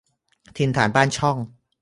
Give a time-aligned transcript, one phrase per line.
[0.57, 1.37] ถิ่นฐานบ้านช่อง